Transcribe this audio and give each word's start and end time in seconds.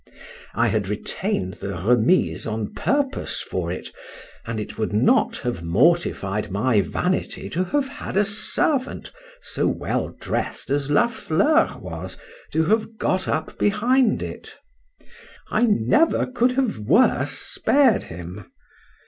—I 0.55 0.69
had 0.69 0.87
retained 0.87 1.53
the 1.61 1.73
remise 1.77 2.47
on 2.47 2.73
purpose 2.73 3.39
for 3.39 3.71
it, 3.71 3.89
and 4.47 4.59
it 4.59 4.75
would 4.79 4.91
not 4.91 5.37
have 5.37 5.61
mortified 5.61 6.49
my 6.49 6.81
vanity 6.81 7.51
to 7.51 7.65
have 7.65 7.87
had 7.87 8.17
a 8.17 8.25
servant 8.25 9.11
so 9.41 9.67
well 9.67 10.09
dress'd 10.19 10.71
as 10.71 10.89
La 10.89 11.05
Fleur 11.07 11.77
was, 11.77 12.17
to 12.51 12.65
have 12.65 12.97
got 12.97 13.27
up 13.27 13.59
behind 13.59 14.23
it: 14.23 14.57
I 15.51 15.67
never 15.67 16.25
could 16.25 16.53
have 16.53 16.79
worse 16.79 17.33
spared 17.37 18.01
him. 18.09 18.47